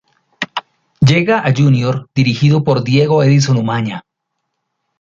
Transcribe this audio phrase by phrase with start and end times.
[1.01, 4.03] Llega a Junior dirigido por Diego Edison Umaña.